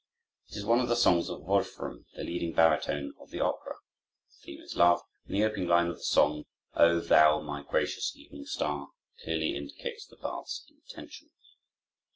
It 0.49 0.57
is 0.57 0.65
one 0.65 0.79
of 0.79 0.87
the 0.89 0.95
songs 0.95 1.29
of 1.29 1.43
Wolfram, 1.43 2.07
the 2.15 2.23
leading 2.23 2.53
baritone 2.53 3.13
of 3.19 3.29
the 3.29 3.41
opera. 3.41 3.75
The 4.31 4.43
theme 4.43 4.61
is 4.63 4.75
love, 4.75 5.03
and 5.27 5.35
the 5.35 5.43
opening 5.43 5.67
line 5.67 5.89
of 5.89 5.97
the 5.97 6.03
song, 6.03 6.45
"O 6.73 6.99
thou, 6.99 7.39
my 7.41 7.61
gracious 7.61 8.11
evening 8.17 8.45
star," 8.47 8.87
clearly 9.23 9.55
indicates 9.55 10.07
the 10.07 10.17
bard's 10.17 10.65
intention. 10.67 11.29